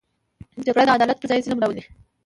[0.65, 1.83] جګړه د عدالت پر ځای ظلم راولي